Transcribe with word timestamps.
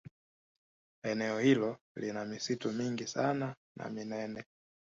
Eneo 1.03 1.39
hilo 1.39 1.77
lina 1.95 2.25
misitu 2.25 2.71
mingi 2.71 3.07
sana 3.07 3.55
na 3.77 3.89
minene 3.89 4.43